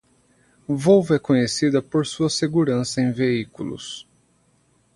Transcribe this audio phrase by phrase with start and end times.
[0.67, 4.07] Volvo é conhecida por sua segurança em veículos.